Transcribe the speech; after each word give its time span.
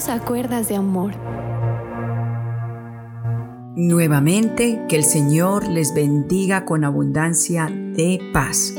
Dios 0.00 0.08
a 0.08 0.24
cuerdas 0.24 0.68
de 0.68 0.76
amor. 0.76 1.12
Nuevamente, 3.76 4.82
que 4.88 4.96
el 4.96 5.04
Señor 5.04 5.68
les 5.68 5.92
bendiga 5.92 6.64
con 6.64 6.84
abundancia 6.84 7.66
de 7.66 8.18
paz. 8.32 8.72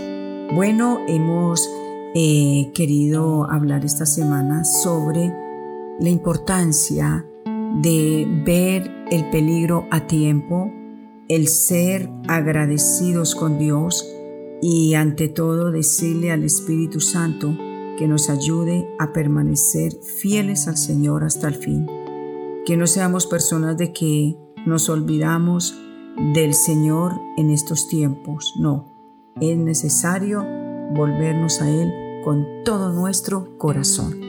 Bueno, 0.55 0.99
hemos 1.07 1.70
eh, 2.16 2.71
querido 2.73 3.48
hablar 3.52 3.86
esta 3.86 4.07
semana 4.07 4.63
sobre 4.63 5.31
la 5.99 6.09
importancia 6.09 7.23
de 7.84 8.26
ver 8.44 8.91
el 9.12 9.30
peligro 9.30 9.85
a 9.91 10.08
tiempo, 10.08 10.72
el 11.27 11.48
ser 11.48 12.09
agradecidos 12.27 13.35
con 13.35 13.59
Dios 13.59 14.08
y 14.59 14.95
ante 14.95 15.27
todo 15.27 15.72
decirle 15.72 16.31
al 16.31 16.44
Espíritu 16.44 16.99
Santo 16.99 17.55
que 18.02 18.08
nos 18.08 18.32
ayude 18.32 18.88
a 18.98 19.14
permanecer 19.14 19.94
fieles 19.94 20.68
al 20.68 20.76
Señor 20.76 21.23
hasta 21.23 21.48
el 21.48 21.54
fin. 21.54 21.86
Que 22.66 22.76
no 22.76 22.88
seamos 22.88 23.27
personas 23.27 23.77
de 23.77 23.94
que 23.94 24.40
nos 24.66 24.90
olvidamos 24.90 25.80
del 26.34 26.55
Señor 26.55 27.22
en 27.38 27.52
estos 27.52 27.88
tiempos. 27.88 28.55
No, 28.58 28.88
es 29.40 29.55
necesario 29.55 30.44
volvernos 30.96 31.62
a 31.62 31.70
Él 31.70 31.94
con 32.24 32.48
todo 32.66 32.91
nuestro 32.91 33.55
corazón. 33.60 34.20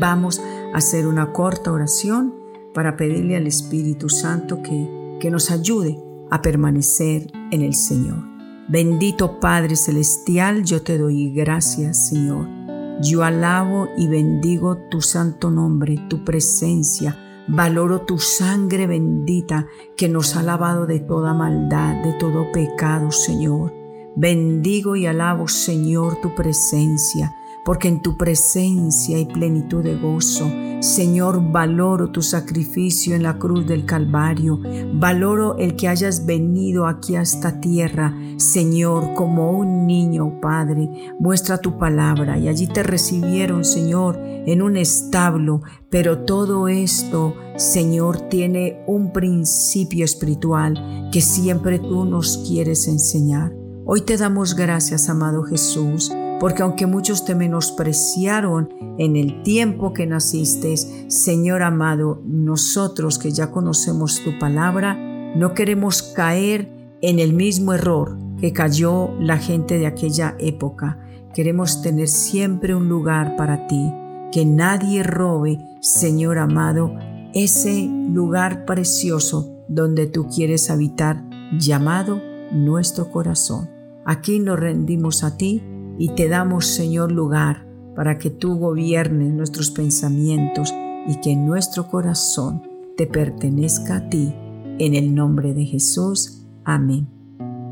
Vamos 0.00 0.40
a 0.40 0.78
hacer 0.78 1.06
una 1.06 1.34
corta 1.34 1.70
oración 1.70 2.32
para 2.72 2.96
pedirle 2.96 3.36
al 3.36 3.46
Espíritu 3.46 4.08
Santo 4.08 4.62
que, 4.62 5.18
que 5.20 5.30
nos 5.30 5.50
ayude 5.50 6.02
a 6.30 6.40
permanecer 6.40 7.30
en 7.50 7.60
el 7.60 7.74
Señor. 7.74 8.24
Bendito 8.68 9.38
Padre 9.38 9.76
Celestial, 9.76 10.64
yo 10.64 10.80
te 10.80 10.96
doy 10.96 11.30
gracias, 11.30 12.08
Señor. 12.08 12.61
Yo 13.02 13.24
alabo 13.24 13.88
y 13.96 14.06
bendigo 14.06 14.76
tu 14.88 15.00
santo 15.00 15.50
nombre, 15.50 15.96
tu 16.08 16.24
presencia. 16.24 17.18
Valoro 17.48 18.02
tu 18.02 18.18
sangre 18.18 18.86
bendita 18.86 19.66
que 19.96 20.08
nos 20.08 20.36
ha 20.36 20.42
lavado 20.44 20.86
de 20.86 21.00
toda 21.00 21.34
maldad, 21.34 22.00
de 22.04 22.12
todo 22.12 22.52
pecado, 22.52 23.10
Señor. 23.10 23.74
Bendigo 24.14 24.94
y 24.94 25.06
alabo, 25.06 25.48
Señor, 25.48 26.20
tu 26.20 26.32
presencia 26.36 27.34
porque 27.64 27.88
en 27.88 28.00
tu 28.00 28.16
presencia 28.16 29.16
hay 29.16 29.26
plenitud 29.26 29.82
de 29.82 29.96
gozo. 29.96 30.50
Señor, 30.80 31.52
valoro 31.52 32.10
tu 32.10 32.22
sacrificio 32.22 33.14
en 33.14 33.22
la 33.22 33.38
cruz 33.38 33.66
del 33.66 33.86
Calvario. 33.86 34.60
Valoro 34.94 35.56
el 35.58 35.76
que 35.76 35.86
hayas 35.86 36.26
venido 36.26 36.86
aquí 36.86 37.14
a 37.14 37.22
esta 37.22 37.60
tierra, 37.60 38.16
Señor, 38.36 39.14
como 39.14 39.52
un 39.52 39.86
niño, 39.86 40.40
Padre. 40.40 40.90
Muestra 41.20 41.58
tu 41.58 41.78
palabra 41.78 42.36
y 42.36 42.48
allí 42.48 42.66
te 42.66 42.82
recibieron, 42.82 43.64
Señor, 43.64 44.18
en 44.20 44.60
un 44.60 44.76
establo. 44.76 45.62
Pero 45.88 46.24
todo 46.24 46.66
esto, 46.66 47.36
Señor, 47.56 48.28
tiene 48.28 48.82
un 48.88 49.12
principio 49.12 50.04
espiritual 50.04 51.10
que 51.12 51.20
siempre 51.20 51.78
tú 51.78 52.04
nos 52.04 52.38
quieres 52.38 52.88
enseñar. 52.88 53.52
Hoy 53.84 54.00
te 54.00 54.16
damos 54.16 54.56
gracias, 54.56 55.08
amado 55.08 55.44
Jesús 55.44 56.12
porque 56.42 56.64
aunque 56.64 56.88
muchos 56.88 57.24
te 57.24 57.36
menospreciaron 57.36 58.70
en 58.98 59.14
el 59.14 59.44
tiempo 59.44 59.92
que 59.92 60.08
naciste, 60.08 60.76
Señor 60.76 61.62
amado, 61.62 62.20
nosotros 62.26 63.20
que 63.20 63.30
ya 63.30 63.52
conocemos 63.52 64.20
tu 64.24 64.36
palabra, 64.40 64.96
no 65.36 65.54
queremos 65.54 66.02
caer 66.02 66.68
en 67.00 67.20
el 67.20 67.32
mismo 67.32 67.74
error 67.74 68.18
que 68.40 68.52
cayó 68.52 69.10
la 69.20 69.38
gente 69.38 69.78
de 69.78 69.86
aquella 69.86 70.34
época. 70.40 70.98
Queremos 71.32 71.80
tener 71.80 72.08
siempre 72.08 72.74
un 72.74 72.88
lugar 72.88 73.36
para 73.36 73.68
ti, 73.68 73.92
que 74.32 74.44
nadie 74.44 75.04
robe, 75.04 75.60
Señor 75.80 76.38
amado, 76.38 76.92
ese 77.34 77.88
lugar 78.10 78.64
precioso 78.64 79.62
donde 79.68 80.08
tú 80.08 80.26
quieres 80.26 80.70
habitar, 80.70 81.22
llamado 81.56 82.20
nuestro 82.50 83.12
corazón. 83.12 83.70
Aquí 84.04 84.40
nos 84.40 84.58
rendimos 84.58 85.22
a 85.22 85.36
ti 85.36 85.62
y 86.02 86.08
te 86.16 86.26
damos, 86.26 86.66
Señor, 86.66 87.12
lugar 87.12 87.64
para 87.94 88.18
que 88.18 88.28
tú 88.28 88.58
gobiernes 88.58 89.32
nuestros 89.32 89.70
pensamientos 89.70 90.74
y 91.06 91.20
que 91.20 91.36
nuestro 91.36 91.86
corazón 91.86 92.60
te 92.96 93.06
pertenezca 93.06 93.98
a 93.98 94.08
ti. 94.08 94.34
En 94.80 94.96
el 94.96 95.14
nombre 95.14 95.54
de 95.54 95.64
Jesús. 95.64 96.44
Amén. 96.64 97.06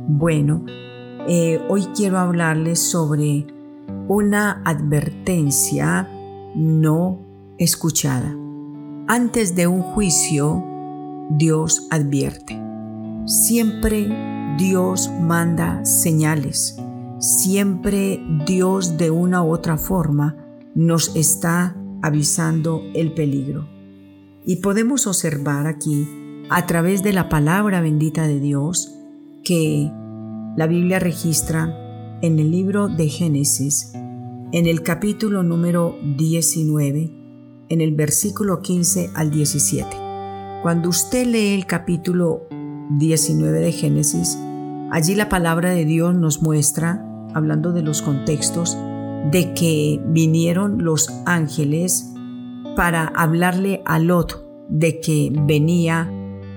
Bueno, 0.06 0.64
eh, 1.26 1.60
hoy 1.68 1.86
quiero 1.96 2.18
hablarles 2.18 2.78
sobre 2.78 3.48
una 4.06 4.62
advertencia 4.64 6.08
no 6.54 7.18
escuchada. 7.58 8.32
Antes 9.08 9.56
de 9.56 9.66
un 9.66 9.82
juicio, 9.82 10.64
Dios 11.30 11.88
advierte. 11.90 12.56
Siempre 13.24 14.06
Dios 14.56 15.10
manda 15.20 15.84
señales 15.84 16.80
Siempre 17.20 18.18
Dios 18.46 18.96
de 18.96 19.10
una 19.10 19.42
u 19.42 19.52
otra 19.52 19.76
forma 19.76 20.38
nos 20.74 21.14
está 21.14 21.76
avisando 22.00 22.82
el 22.94 23.12
peligro. 23.12 23.68
Y 24.46 24.56
podemos 24.56 25.06
observar 25.06 25.66
aquí, 25.66 26.08
a 26.48 26.64
través 26.66 27.02
de 27.02 27.12
la 27.12 27.28
palabra 27.28 27.82
bendita 27.82 28.26
de 28.26 28.40
Dios, 28.40 28.94
que 29.44 29.92
la 30.56 30.66
Biblia 30.66 30.98
registra 30.98 32.18
en 32.22 32.38
el 32.38 32.50
libro 32.50 32.88
de 32.88 33.08
Génesis, 33.10 33.92
en 34.52 34.64
el 34.64 34.82
capítulo 34.82 35.42
número 35.42 35.98
19, 36.16 37.12
en 37.68 37.80
el 37.82 37.94
versículo 37.94 38.62
15 38.62 39.10
al 39.14 39.30
17. 39.30 39.88
Cuando 40.62 40.88
usted 40.88 41.26
lee 41.26 41.52
el 41.52 41.66
capítulo 41.66 42.48
19 42.98 43.60
de 43.60 43.72
Génesis, 43.72 44.38
allí 44.90 45.14
la 45.14 45.28
palabra 45.28 45.68
de 45.68 45.84
Dios 45.84 46.14
nos 46.14 46.40
muestra 46.40 47.06
hablando 47.34 47.72
de 47.72 47.82
los 47.82 48.02
contextos, 48.02 48.76
de 49.30 49.52
que 49.54 50.00
vinieron 50.06 50.84
los 50.84 51.10
ángeles 51.26 52.12
para 52.76 53.06
hablarle 53.06 53.82
a 53.84 53.98
Lot 53.98 54.50
de 54.70 55.00
que 55.00 55.30
venía 55.46 56.08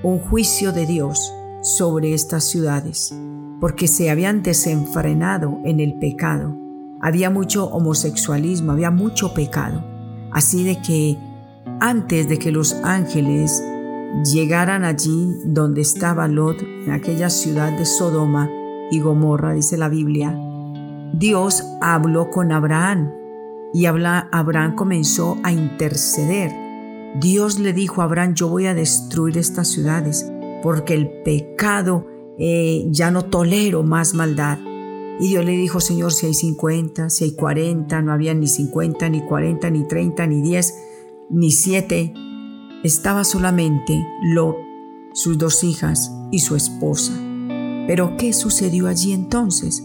un 0.03 0.19
juicio 0.19 0.71
de 0.71 0.85
Dios 0.85 1.33
sobre 1.61 2.13
estas 2.13 2.43
ciudades, 2.43 3.13
porque 3.59 3.87
se 3.87 4.09
habían 4.09 4.43
desenfrenado 4.43 5.59
en 5.65 5.79
el 5.79 5.97
pecado. 5.97 6.55
Había 7.01 7.29
mucho 7.29 7.65
homosexualismo, 7.65 8.71
había 8.71 8.91
mucho 8.91 9.33
pecado. 9.33 9.83
Así 10.31 10.63
de 10.63 10.81
que 10.81 11.17
antes 11.79 12.29
de 12.29 12.37
que 12.37 12.51
los 12.51 12.73
ángeles 12.83 13.63
llegaran 14.31 14.85
allí 14.85 15.33
donde 15.45 15.81
estaba 15.81 16.27
Lot, 16.27 16.61
en 16.61 16.91
aquella 16.91 17.29
ciudad 17.29 17.77
de 17.77 17.85
Sodoma 17.85 18.49
y 18.91 18.99
Gomorra, 18.99 19.53
dice 19.53 19.77
la 19.77 19.89
Biblia, 19.89 20.37
Dios 21.13 21.63
habló 21.79 22.31
con 22.31 22.51
Abraham 22.51 23.13
y 23.71 23.85
Abraham 23.85 24.75
comenzó 24.75 25.37
a 25.43 25.51
interceder. 25.51 26.51
Dios 27.21 27.59
le 27.59 27.71
dijo 27.71 28.01
a 28.01 28.05
Abraham, 28.05 28.33
yo 28.33 28.49
voy 28.49 28.65
a 28.65 28.73
destruir 28.73 29.37
estas 29.37 29.67
ciudades 29.67 30.27
porque 30.63 30.95
el 30.95 31.21
pecado 31.23 32.07
eh, 32.39 32.87
ya 32.89 33.11
no 33.11 33.25
tolero 33.25 33.83
más 33.83 34.15
maldad. 34.15 34.57
Y 35.19 35.27
Dios 35.27 35.45
le 35.45 35.51
dijo, 35.51 35.79
Señor, 35.79 36.11
si 36.13 36.25
hay 36.25 36.33
50, 36.33 37.11
si 37.11 37.25
hay 37.25 37.35
40, 37.35 38.01
no 38.01 38.11
había 38.11 38.33
ni 38.33 38.47
50, 38.47 39.09
ni 39.09 39.21
40, 39.21 39.69
ni 39.69 39.87
30, 39.87 40.25
ni 40.25 40.41
10, 40.41 40.73
ni 41.29 41.51
7. 41.51 42.13
Estaba 42.83 43.23
solamente 43.23 44.03
Lot, 44.23 44.55
sus 45.13 45.37
dos 45.37 45.63
hijas 45.63 46.11
y 46.31 46.39
su 46.39 46.55
esposa. 46.55 47.13
Pero 47.85 48.17
¿qué 48.17 48.33
sucedió 48.33 48.87
allí 48.87 49.13
entonces? 49.13 49.83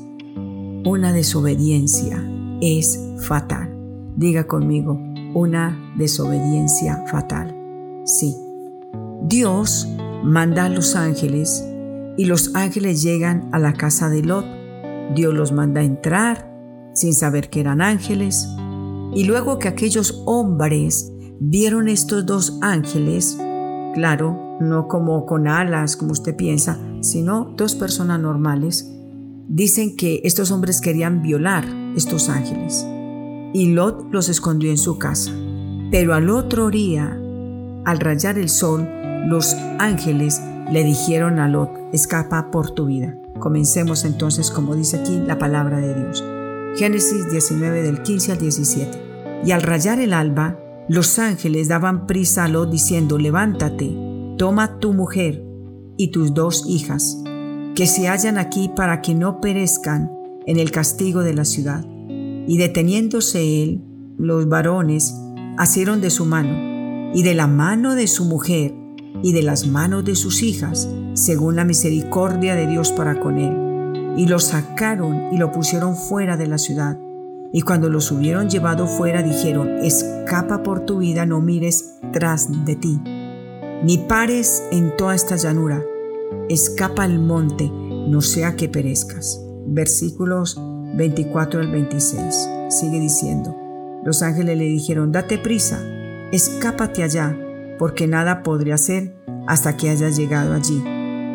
Una 0.88 1.12
desobediencia 1.12 2.26
es 2.62 2.98
fatal. 3.18 3.76
Diga 4.16 4.46
conmigo, 4.46 4.98
una 5.34 5.78
desobediencia 5.98 7.04
fatal. 7.10 7.54
Sí. 8.06 8.34
Dios 9.20 9.86
manda 10.24 10.64
a 10.64 10.70
los 10.70 10.96
ángeles 10.96 11.62
y 12.16 12.24
los 12.24 12.54
ángeles 12.54 13.02
llegan 13.02 13.50
a 13.52 13.58
la 13.58 13.74
casa 13.74 14.08
de 14.08 14.22
Lot. 14.22 14.46
Dios 15.14 15.34
los 15.34 15.52
manda 15.52 15.82
a 15.82 15.84
entrar 15.84 16.50
sin 16.94 17.12
saber 17.12 17.50
que 17.50 17.60
eran 17.60 17.82
ángeles. 17.82 18.48
Y 19.14 19.24
luego 19.24 19.58
que 19.58 19.68
aquellos 19.68 20.22
hombres 20.24 21.12
vieron 21.38 21.88
estos 21.88 22.24
dos 22.24 22.58
ángeles, 22.62 23.36
claro, 23.92 24.56
no 24.58 24.88
como 24.88 25.26
con 25.26 25.48
alas, 25.48 25.98
como 25.98 26.12
usted 26.12 26.34
piensa, 26.34 26.78
sino 27.02 27.52
dos 27.58 27.74
personas 27.74 28.18
normales, 28.20 28.90
Dicen 29.50 29.96
que 29.96 30.20
estos 30.24 30.50
hombres 30.50 30.82
querían 30.82 31.22
violar 31.22 31.64
estos 31.96 32.28
ángeles 32.28 32.86
y 33.54 33.68
Lot 33.72 34.12
los 34.12 34.28
escondió 34.28 34.70
en 34.70 34.76
su 34.76 34.98
casa. 34.98 35.32
Pero 35.90 36.12
al 36.12 36.28
otro 36.28 36.68
día, 36.68 37.18
al 37.86 37.98
rayar 37.98 38.36
el 38.36 38.50
sol, 38.50 38.86
los 39.26 39.54
ángeles 39.78 40.42
le 40.70 40.84
dijeron 40.84 41.38
a 41.38 41.48
Lot, 41.48 41.70
escapa 41.94 42.50
por 42.50 42.72
tu 42.72 42.86
vida. 42.86 43.16
Comencemos 43.40 44.04
entonces, 44.04 44.50
como 44.50 44.76
dice 44.76 44.98
aquí 44.98 45.18
la 45.26 45.38
palabra 45.38 45.78
de 45.78 45.94
Dios. 45.94 46.22
Génesis 46.76 47.30
19 47.30 47.82
del 47.82 48.02
15 48.02 48.32
al 48.32 48.38
17. 48.38 49.02
Y 49.46 49.52
al 49.52 49.62
rayar 49.62 49.98
el 49.98 50.12
alba, 50.12 50.58
los 50.90 51.18
ángeles 51.18 51.68
daban 51.68 52.06
prisa 52.06 52.44
a 52.44 52.48
Lot 52.48 52.70
diciendo, 52.70 53.16
levántate, 53.16 53.96
toma 54.36 54.78
tu 54.78 54.92
mujer 54.92 55.42
y 55.96 56.10
tus 56.10 56.34
dos 56.34 56.64
hijas, 56.68 57.22
que 57.78 57.86
se 57.86 58.08
hallan 58.08 58.38
aquí 58.38 58.68
para 58.74 59.02
que 59.02 59.14
no 59.14 59.40
perezcan 59.40 60.10
en 60.46 60.58
el 60.58 60.72
castigo 60.72 61.22
de 61.22 61.32
la 61.32 61.44
ciudad. 61.44 61.84
Y 62.48 62.58
deteniéndose 62.58 63.62
él, 63.62 63.84
los 64.18 64.48
varones 64.48 65.14
asieron 65.56 66.00
de 66.00 66.10
su 66.10 66.24
mano, 66.24 67.12
y 67.14 67.22
de 67.22 67.36
la 67.36 67.46
mano 67.46 67.94
de 67.94 68.08
su 68.08 68.24
mujer, 68.24 68.74
y 69.22 69.32
de 69.32 69.44
las 69.44 69.68
manos 69.68 70.04
de 70.04 70.16
sus 70.16 70.42
hijas, 70.42 70.88
según 71.14 71.54
la 71.54 71.64
misericordia 71.64 72.56
de 72.56 72.66
Dios 72.66 72.90
para 72.90 73.20
con 73.20 73.38
él. 73.38 74.16
Y 74.16 74.26
lo 74.26 74.40
sacaron 74.40 75.32
y 75.32 75.38
lo 75.38 75.52
pusieron 75.52 75.94
fuera 75.94 76.36
de 76.36 76.48
la 76.48 76.58
ciudad 76.58 76.98
y 77.50 77.62
cuando 77.62 77.88
los 77.88 78.10
hubieron 78.10 78.50
llevado 78.50 78.86
fuera 78.86 79.22
dijeron, 79.22 79.78
escapa 79.78 80.62
por 80.62 80.80
tu 80.80 80.98
vida, 80.98 81.24
no 81.24 81.40
mires 81.40 81.94
tras 82.12 82.66
de 82.66 82.76
ti, 82.76 83.00
ni 83.82 83.96
pares 83.96 84.62
en 84.70 84.94
toda 84.98 85.14
esta 85.14 85.36
llanura, 85.36 85.82
escapa 86.48 87.04
al 87.04 87.18
monte, 87.18 87.70
no 87.70 88.20
sea 88.20 88.56
que 88.56 88.68
perezcas. 88.68 89.40
Versículos 89.66 90.60
24 90.94 91.60
al 91.60 91.70
26. 91.70 92.48
Sigue 92.68 93.00
diciendo, 93.00 93.56
los 94.04 94.22
ángeles 94.22 94.56
le 94.58 94.64
dijeron, 94.64 95.12
date 95.12 95.38
prisa, 95.38 95.80
escápate 96.32 97.02
allá, 97.02 97.36
porque 97.78 98.06
nada 98.06 98.42
podría 98.42 98.74
hacer 98.74 99.16
hasta 99.46 99.76
que 99.76 99.90
haya 99.90 100.10
llegado 100.10 100.54
allí. 100.54 100.82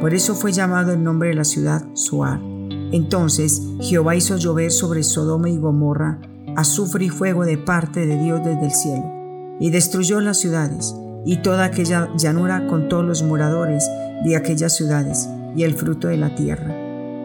Por 0.02 0.14
eso 0.14 0.36
fue 0.36 0.52
llamado 0.52 0.94
el 0.94 1.04
nombre 1.04 1.30
de 1.30 1.36
la 1.36 1.46
ciudad 1.46 1.84
Suar 1.94 2.54
entonces 2.94 3.64
Jehová 3.82 4.16
hizo 4.16 4.38
llover 4.38 4.72
sobre 4.72 5.02
Sodoma 5.02 5.50
y 5.50 5.58
Gomorra 5.58 6.22
azufre 6.56 7.06
y 7.06 7.10
fuego 7.10 7.44
de 7.44 7.58
parte 7.58 8.06
de 8.06 8.20
Dios 8.20 8.40
desde 8.46 8.66
el 8.66 8.72
cielo, 8.72 9.12
y 9.60 9.72
destruyó 9.72 10.22
las 10.22 10.40
ciudades 10.40 10.96
y 11.26 11.38
toda 11.38 11.66
aquella 11.66 12.10
llanura 12.18 12.68
con 12.68 12.90
todos 12.90 13.06
los 13.06 13.24
moradores 13.24 13.90
de 14.26 14.36
aquellas 14.36 14.76
ciudades 14.76 15.30
y 15.56 15.64
el 15.64 15.74
fruto 15.74 16.08
de 16.08 16.18
la 16.18 16.36
tierra. 16.36 16.74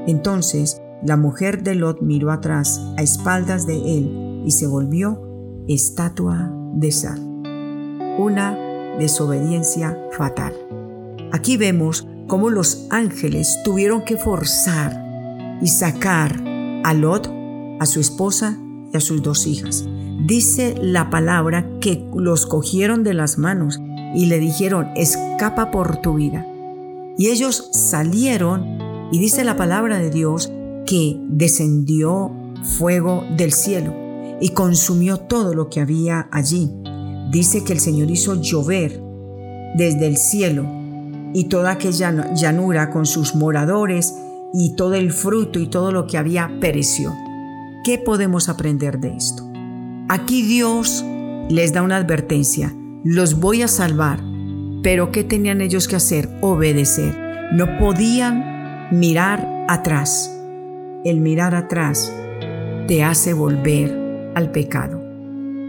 Entonces 0.07 0.81
la 1.03 1.17
mujer 1.17 1.63
de 1.63 1.75
Lot 1.75 2.01
miró 2.01 2.33
atrás 2.33 2.81
a 2.97 3.03
espaldas 3.03 3.67
de 3.67 3.77
él 3.77 4.43
y 4.45 4.51
se 4.51 4.67
volvió 4.67 5.23
estatua 5.69 6.53
de 6.75 6.91
sal. 6.91 7.21
Una 8.19 8.59
desobediencia 8.99 9.97
fatal. 10.17 10.55
Aquí 11.31 11.57
vemos 11.57 12.09
cómo 12.27 12.51
los 12.51 12.87
ángeles 12.91 13.59
tuvieron 13.65 14.05
que 14.05 14.17
forzar 14.17 15.05
y 15.61 15.69
sacar 15.69 16.43
a 16.85 16.95
Lot, 16.95 17.31
a 17.81 17.87
su 17.87 18.01
esposa 18.01 18.59
y 18.93 18.97
a 18.97 19.01
sus 19.01 19.23
dos 19.23 19.47
hijas. 19.47 19.85
Dice 20.27 20.75
la 20.81 21.11
palabra 21.11 21.67
que 21.81 22.05
los 22.15 22.47
cogieron 22.47 23.05
de 23.05 23.15
las 23.15 23.39
manos 23.39 23.81
y 24.15 24.27
le 24.27 24.39
dijeron, 24.39 24.89
escapa 24.97 25.71
por 25.71 25.99
tu 25.99 26.15
vida. 26.15 26.47
Y 27.17 27.29
ellos 27.29 27.71
salieron 27.73 28.79
y 29.11 29.19
dice 29.19 29.45
la 29.45 29.57
palabra 29.57 29.99
de 29.99 30.11
Dios 30.11 30.53
que 30.87 31.21
descendió 31.29 32.33
fuego 32.63 33.25
del 33.37 33.53
cielo 33.53 33.95
y 34.41 34.51
consumió 34.51 35.19
todo 35.19 35.55
lo 35.55 35.69
que 35.69 35.81
había 35.81 36.29
allí. 36.31 36.71
Dice 37.31 37.65
que 37.65 37.73
el 37.73 37.81
Señor 37.81 38.11
hizo 38.11 38.41
llover 38.41 39.03
desde 39.77 40.07
el 40.07 40.17
cielo 40.17 40.67
y 41.35 41.45
toda 41.45 41.73
aquella 41.73 42.33
llanura 42.35 42.91
con 42.91 43.07
sus 43.07 43.35
moradores 43.35 44.15
y 44.55 44.75
todo 44.77 44.95
el 44.95 45.13
fruto 45.13 45.59
y 45.59 45.67
todo 45.67 45.93
lo 45.93 46.07
que 46.07 46.19
había 46.19 46.51
pereció. 46.61 47.15
¿Qué 47.85 47.99
podemos 47.99 48.49
aprender 48.49 48.99
de 48.99 49.17
esto? 49.17 49.49
Aquí 50.09 50.43
Dios 50.43 51.05
les 51.51 51.73
da 51.73 51.83
una 51.83 51.97
advertencia, 51.97 52.75
los 53.05 53.41
voy 53.41 53.63
a 53.63 53.69
salvar, 53.69 54.21
pero 54.83 55.13
¿qué 55.13 55.25
tenían 55.25 55.61
ellos 55.61 55.89
que 55.89 55.97
hacer? 55.97 56.29
Obedecer. 56.41 57.17
No 57.53 57.79
podían 57.79 58.89
mirar 58.91 59.47
atrás. 59.69 60.35
El 61.05 61.21
mirar 61.21 61.55
atrás 61.55 62.13
te 62.87 63.03
hace 63.03 63.33
volver 63.33 64.33
al 64.35 64.51
pecado. 64.51 65.03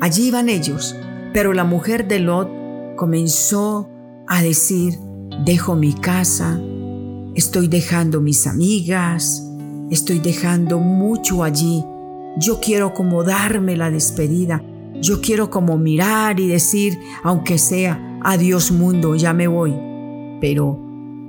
Allí 0.02 0.28
iban 0.28 0.50
ellos, 0.50 0.96
pero 1.34 1.54
la 1.54 1.64
mujer 1.64 2.08
de 2.08 2.20
Lot 2.20 2.50
comenzó 2.96 3.90
a 4.28 4.42
decir, 4.42 4.96
dejo 5.46 5.76
mi 5.76 5.94
casa, 5.94 6.60
Estoy 7.36 7.68
dejando 7.68 8.22
mis 8.22 8.48
amigas, 8.48 9.48
estoy 9.92 10.20
dejando 10.20 10.80
mucho 10.80 11.44
allí. 11.44 11.86
Yo 12.38 12.60
quiero 12.60 12.94
como 12.94 13.24
darme 13.24 13.78
la 13.78 13.92
despedida. 13.92 14.62
Yo 15.02 15.22
quiero 15.22 15.50
como 15.50 15.78
mirar 15.78 16.40
y 16.40 16.48
decir, 16.48 17.00
aunque 17.24 17.58
sea, 17.58 18.20
adiós 18.24 18.72
mundo, 18.72 19.16
ya 19.16 19.34
me 19.34 19.48
voy. 19.48 19.74
Pero 20.42 20.80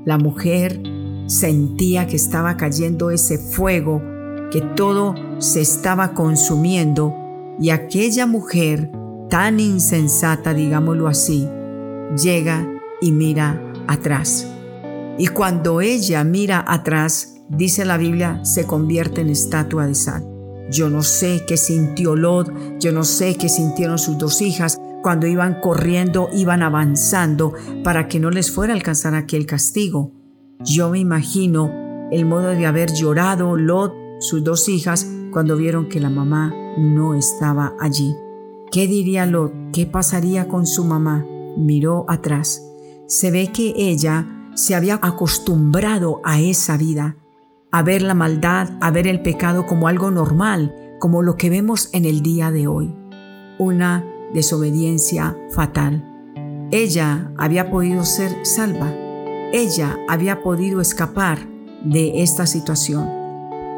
la 0.04 0.18
mujer 0.18 0.82
sentía 1.26 2.06
que 2.06 2.16
estaba 2.16 2.56
cayendo 2.56 3.10
ese 3.10 3.38
fuego, 3.38 4.02
que 4.50 4.60
todo 4.60 5.14
se 5.38 5.60
estaba 5.60 6.14
consumiendo 6.14 7.14
y 7.60 7.70
aquella 7.70 8.26
mujer 8.26 8.90
tan 9.28 9.60
insensata, 9.60 10.54
digámoslo 10.54 11.06
así, 11.06 11.48
llega 12.20 12.66
y 13.00 13.12
mira 13.12 13.62
atrás. 13.86 14.48
Y 15.18 15.28
cuando 15.28 15.80
ella 15.80 16.24
mira 16.24 16.64
atrás, 16.66 17.36
dice 17.48 17.84
la 17.84 17.96
Biblia, 17.96 18.44
se 18.44 18.66
convierte 18.66 19.20
en 19.20 19.28
estatua 19.28 19.86
de 19.86 19.94
sal. 19.94 20.29
Yo 20.70 20.88
no 20.88 21.02
sé 21.02 21.44
qué 21.46 21.56
sintió 21.56 22.16
Lot, 22.16 22.52
yo 22.78 22.92
no 22.92 23.04
sé 23.04 23.34
qué 23.34 23.48
sintieron 23.48 23.98
sus 23.98 24.18
dos 24.18 24.40
hijas 24.40 24.80
cuando 25.02 25.26
iban 25.26 25.60
corriendo, 25.60 26.28
iban 26.32 26.62
avanzando 26.62 27.52
para 27.82 28.06
que 28.08 28.20
no 28.20 28.30
les 28.30 28.50
fuera 28.50 28.72
a 28.72 28.76
alcanzar 28.76 29.14
aquel 29.14 29.46
castigo. 29.46 30.12
Yo 30.60 30.90
me 30.90 30.98
imagino 30.98 31.70
el 32.10 32.26
modo 32.26 32.48
de 32.48 32.66
haber 32.66 32.92
llorado 32.92 33.56
Lot, 33.56 33.94
sus 34.20 34.44
dos 34.44 34.68
hijas, 34.68 35.06
cuando 35.32 35.56
vieron 35.56 35.88
que 35.88 36.00
la 36.00 36.10
mamá 36.10 36.54
no 36.76 37.14
estaba 37.14 37.74
allí. 37.80 38.14
¿Qué 38.70 38.86
diría 38.86 39.26
Lot? 39.26 39.52
¿Qué 39.72 39.86
pasaría 39.86 40.48
con 40.48 40.66
su 40.66 40.84
mamá? 40.84 41.26
Miró 41.56 42.04
atrás. 42.08 42.62
Se 43.06 43.30
ve 43.30 43.50
que 43.52 43.72
ella 43.76 44.26
se 44.54 44.74
había 44.74 44.98
acostumbrado 45.02 46.20
a 46.24 46.40
esa 46.40 46.76
vida, 46.76 47.16
a 47.70 47.82
ver 47.82 48.02
la 48.02 48.14
maldad, 48.14 48.70
a 48.80 48.90
ver 48.90 49.06
el 49.06 49.22
pecado 49.22 49.66
como 49.66 49.88
algo 49.88 50.10
normal, 50.10 50.74
como 50.98 51.22
lo 51.22 51.36
que 51.36 51.50
vemos 51.50 51.88
en 51.92 52.04
el 52.04 52.22
día 52.22 52.50
de 52.50 52.66
hoy. 52.66 52.94
Una 53.58 54.04
desobediencia 54.34 55.36
fatal. 55.50 56.06
Ella 56.70 57.32
había 57.36 57.70
podido 57.70 58.04
ser 58.04 58.44
salva. 58.44 58.92
Ella 59.52 59.98
había 60.08 60.42
podido 60.42 60.80
escapar 60.80 61.38
de 61.84 62.22
esta 62.22 62.46
situación. 62.46 63.08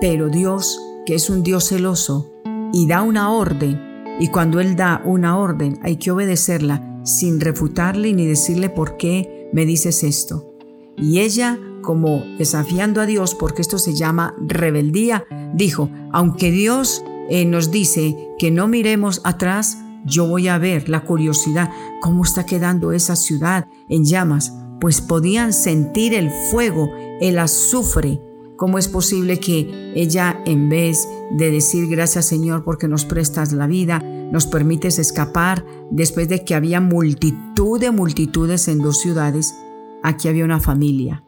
Pero 0.01 0.29
Dios, 0.29 0.81
que 1.07 1.15
es 1.15 1.31
un 1.31 1.43
Dios 1.43 1.69
celoso 1.69 2.33
y 2.73 2.87
da 2.87 3.03
una 3.03 3.31
orden, 3.31 3.81
y 4.19 4.29
cuando 4.29 4.61
Él 4.61 4.77
da 4.77 5.01
una 5.05 5.39
orden 5.39 5.79
hay 5.83 5.97
que 5.97 6.11
obedecerla 6.11 7.01
sin 7.05 7.41
refutarle 7.41 8.13
ni 8.13 8.27
decirle 8.27 8.69
por 8.69 8.97
qué 8.97 9.49
me 9.53 9.65
dices 9.65 10.03
esto. 10.03 10.55
Y 10.97 11.21
ella, 11.21 11.59
como 11.83 12.25
desafiando 12.39 13.01
a 13.01 13.07
Dios, 13.07 13.35
porque 13.35 13.63
esto 13.63 13.79
se 13.79 13.95
llama 13.95 14.35
rebeldía, 14.39 15.25
dijo, 15.55 15.91
aunque 16.13 16.51
Dios 16.51 17.05
eh, 17.29 17.45
nos 17.45 17.71
dice 17.71 18.31
que 18.39 18.51
no 18.51 18.69
miremos 18.69 19.21
atrás, 19.25 19.79
yo 20.05 20.27
voy 20.27 20.49
a 20.49 20.59
ver 20.59 20.89
la 20.89 21.05
curiosidad, 21.05 21.71
cómo 22.01 22.25
está 22.25 22.47
quedando 22.47 22.93
esa 22.93 23.17
ciudad 23.17 23.69
en 23.89 24.05
llamas, 24.05 24.55
pues 24.81 25.01
podían 25.01 25.53
sentir 25.53 26.15
el 26.15 26.31
fuego, 26.51 26.91
el 27.21 27.39
azufre. 27.39 28.21
¿Cómo 28.57 28.79
es 28.79 28.89
posible 28.89 29.41
que 29.41 29.93
ella, 29.97 30.41
en 30.47 30.69
vez 30.69 31.09
de 31.37 31.51
decir 31.51 31.89
gracias 31.89 32.27
Señor 32.27 32.63
porque 32.63 32.87
nos 32.87 33.05
prestas 33.05 33.53
la 33.53 33.67
vida, 33.67 34.01
nos 34.01 34.47
permites 34.47 34.99
escapar 34.99 35.65
después 35.91 36.29
de 36.29 36.45
que 36.45 36.55
había 36.55 36.81
multitud 36.81 37.81
de 37.81 37.91
multitudes 37.91 38.69
en 38.69 38.79
dos 38.79 39.01
ciudades, 39.01 39.55
Aquí 40.03 40.29
había 40.29 40.45
una 40.45 40.61
familia 40.61 41.23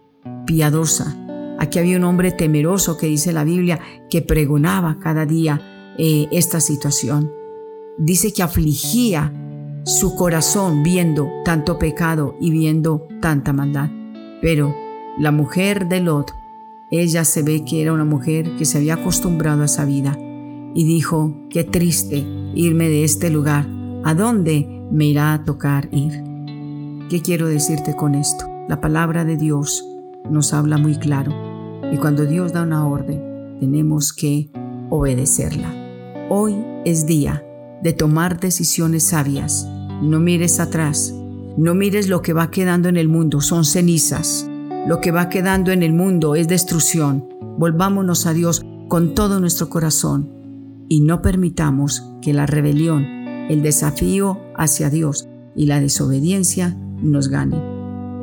piadosa. 0.45 1.17
Aquí 1.59 1.79
había 1.79 1.97
un 1.97 2.05
hombre 2.05 2.33
temeroso 2.33 2.97
que 2.97 3.07
dice 3.07 3.33
la 3.33 3.45
Biblia 3.45 3.81
que 4.11 4.23
pregonaba 4.23 4.99
cada 5.01 5.27
día 5.27 5.61
eh, 5.99 6.27
esta 6.33 6.61
situación. 6.61 7.31
Dice 7.99 8.33
que 8.33 8.43
afligía 8.43 9.33
su 9.85 10.17
corazón 10.17 10.83
viendo 10.83 11.29
tanto 11.45 11.79
pecado 11.79 12.37
y 12.41 12.51
viendo 12.51 13.07
tanta 13.21 13.53
maldad. 13.53 13.91
Pero 14.41 14.75
la 15.19 15.31
mujer 15.31 15.89
de 15.89 16.01
Lot, 16.01 16.33
ella 16.91 17.25
se 17.25 17.43
ve 17.43 17.65
que 17.65 17.83
era 17.83 17.93
una 17.93 18.05
mujer 18.05 18.57
que 18.57 18.65
se 18.65 18.79
había 18.79 18.95
acostumbrado 18.95 19.63
a 19.63 19.67
esa 19.67 19.85
vida 19.85 20.19
y 20.75 20.85
dijo, 20.85 21.35
qué 21.51 21.65
triste 21.65 22.27
irme 22.55 22.89
de 22.89 23.05
este 23.05 23.31
lugar, 23.31 23.67
¿a 24.05 24.15
dónde 24.15 24.67
me 24.91 25.07
irá 25.07 25.33
a 25.33 25.45
tocar 25.45 25.89
ir? 25.93 26.23
¿Qué 27.09 27.23
quiero 27.23 27.47
decirte 27.47 27.95
con 27.95 28.15
esto? 28.15 28.47
La 28.69 28.81
palabra 28.81 29.25
de 29.25 29.37
Dios 29.37 29.87
nos 30.29 30.53
habla 30.55 30.79
muy 30.79 30.97
claro 30.97 31.33
y 31.93 31.97
cuando 31.99 32.25
Dios 32.25 32.53
da 32.53 32.63
una 32.63 32.87
orden 32.87 33.59
tenemos 33.61 34.13
que 34.13 34.51
obedecerla. 34.91 35.73
Hoy 36.31 36.57
es 36.85 37.07
día 37.07 37.45
de 37.83 37.93
tomar 37.93 38.41
decisiones 38.41 39.05
sabias, 39.05 39.69
no 40.03 40.21
mires 40.21 40.61
atrás, 40.61 41.15
no 41.57 41.75
mires 41.75 42.09
lo 42.09 42.23
que 42.23 42.33
va 42.33 42.51
quedando 42.51 42.89
en 42.89 42.97
el 42.97 43.09
mundo, 43.09 43.41
son 43.41 43.65
cenizas. 43.65 44.49
Lo 44.87 45.01
que 45.01 45.13
va 45.13 45.29
quedando 45.29 45.73
en 45.73 45.83
el 45.83 45.95
mundo 45.95 46.35
es 46.35 46.49
destrucción. 46.49 47.27
Volvámonos 47.59 48.27
a 48.27 48.35
Dios 48.35 48.63
con 48.89 49.15
todo 49.15 49.41
nuestro 49.41 49.71
corazón 49.71 50.29
y 50.89 51.01
no 51.01 51.23
permitamos 51.23 52.05
que 52.21 52.35
la 52.35 52.45
rebelión, 52.45 53.05
el 53.49 53.63
desafío 53.63 54.41
hacia 54.57 54.91
Dios 54.91 55.29
y 55.57 55.67
la 55.67 55.81
desobediencia 55.81 56.77
nos 57.01 57.29
gane. 57.29 57.74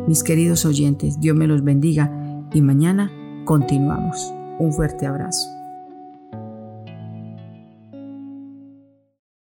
Mis 0.08 0.24
queridos 0.24 0.66
oyentes, 0.66 1.20
Dios 1.20 1.36
me 1.36 1.48
los 1.48 1.64
bendiga 1.64 2.12
y 2.54 2.62
mañana 2.62 3.12
continuamos. 3.46 4.34
Un 4.60 4.74
fuerte 4.74 5.06
abrazo. 5.06 5.61